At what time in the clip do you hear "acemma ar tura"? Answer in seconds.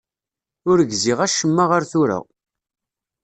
1.25-2.19